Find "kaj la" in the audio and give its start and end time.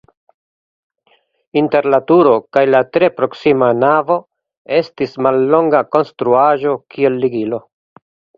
2.57-2.81